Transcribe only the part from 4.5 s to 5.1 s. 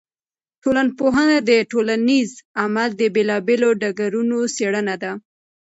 څېړنه